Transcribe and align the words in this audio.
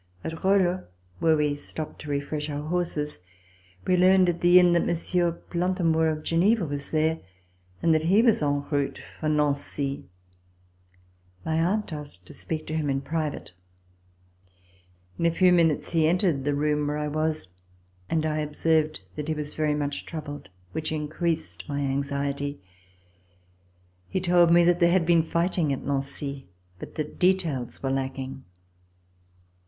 At 0.23 0.43
Rolle, 0.43 0.85
where 1.19 1.37
we 1.37 1.53
stopped 1.53 2.01
to 2.01 2.09
refresh 2.09 2.49
our 2.49 2.67
horses, 2.67 3.19
we 3.85 3.95
learned 3.95 4.29
at 4.29 4.41
the 4.41 4.59
inn 4.59 4.71
that 4.71 4.83
Monsieur 4.87 5.31
Plantamour 5.31 6.07
of 6.09 6.23
Geneva 6.23 6.65
was 6.65 6.89
there 6.89 7.19
and 7.83 7.93
that 7.93 8.01
he 8.01 8.23
was 8.23 8.41
en 8.41 8.65
route 8.71 8.99
for 9.19 9.29
Nancy. 9.29 10.09
My 11.45 11.59
aunt 11.61 11.93
asked 11.93 12.25
to 12.25 12.33
speak 12.33 12.65
to 12.65 12.73
him 12.75 12.89
in 12.89 13.01
private. 13.01 13.51
In 15.19 15.27
a 15.27 15.31
few 15.31 15.53
minutes 15.53 15.91
he 15.91 16.07
entered 16.07 16.45
the 16.45 16.55
room 16.55 16.87
where 16.87 16.97
I 16.97 17.07
was, 17.07 17.53
and 18.09 18.25
I 18.25 18.39
observed 18.39 19.01
that 19.15 19.27
he 19.27 19.35
was 19.35 19.53
very 19.53 19.75
much 19.75 20.07
troubled, 20.07 20.49
which 20.71 20.91
increased 20.91 21.69
my 21.69 21.81
anxiety. 21.81 22.59
He 24.09 24.19
told 24.19 24.49
me 24.49 24.63
that 24.63 24.79
there 24.79 24.91
had 24.91 25.05
been 25.05 25.21
fighting 25.21 25.71
at 25.71 25.83
Nancy, 25.83 26.49
but 26.79 26.95
that 26.95 27.19
details 27.19 27.83
were 27.83 27.91
lacking. 27.91 28.45